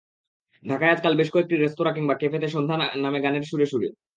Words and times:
ঢাকায় 0.65 0.93
আজকাল 0.93 1.13
বেশ 1.15 1.29
কয়েকটি 1.33 1.55
রেস্তোরাঁ 1.55 1.95
কিংবা 1.95 2.15
ক্যাফেতে 2.15 2.47
সন্ধ্যা 2.47 2.75
নামে 2.97 3.19
গানের 3.21 3.43
সুরে 3.43 3.65
সুরে। 3.65 3.89